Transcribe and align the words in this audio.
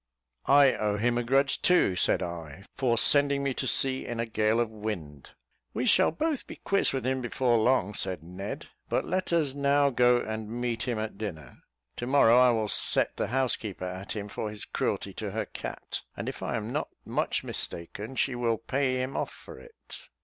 "I 0.47 0.73
owe 0.73 0.97
him 0.97 1.19
a 1.19 1.23
grudge 1.23 1.61
too," 1.61 1.95
said 1.95 2.23
I, 2.23 2.63
"for 2.75 2.97
sending 2.97 3.43
me 3.43 3.53
to 3.53 3.67
sea 3.67 4.03
in 4.07 4.19
a 4.19 4.25
gale 4.25 4.59
of 4.59 4.71
wind." 4.71 5.29
"We 5.75 5.85
shall 5.85 6.09
both 6.09 6.47
be 6.47 6.55
quits 6.55 6.91
with 6.91 7.05
him 7.05 7.21
before 7.21 7.59
long," 7.59 7.93
said 7.93 8.23
Ned; 8.23 8.65
"but 8.89 9.05
let 9.05 9.31
us 9.31 9.53
now 9.53 9.91
go 9.91 10.17
and 10.19 10.49
meet 10.49 10.87
him 10.87 10.97
at 10.97 11.19
dinner. 11.19 11.59
To 11.97 12.07
morrow 12.07 12.39
I 12.39 12.49
will 12.49 12.67
set 12.67 13.15
the 13.15 13.27
housekeeper 13.27 13.85
at 13.85 14.13
him 14.13 14.27
for 14.27 14.49
his 14.49 14.65
cruelty 14.65 15.13
to 15.13 15.29
her 15.29 15.45
cat; 15.45 16.01
and 16.17 16.27
if 16.27 16.41
I 16.41 16.57
am 16.57 16.71
not 16.73 16.89
much 17.05 17.43
mistaken, 17.43 18.15
she 18.15 18.33
will 18.33 18.57
pay 18.57 19.03
him 19.03 19.15
off 19.15 19.29
for 19.31 19.59
it." 19.59 19.99